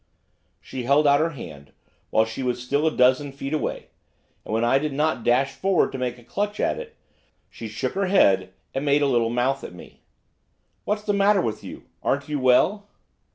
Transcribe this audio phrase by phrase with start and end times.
[0.59, 1.73] She held out her hand,
[2.09, 3.89] while she was still a dozen feet away,
[4.43, 6.95] and when I did not at once dash forward to make a clutch at it,
[7.51, 10.01] she shook her head and made a little mouth at me.
[10.85, 11.83] 'What's the matter with you?
[12.01, 12.87] Aren't you well?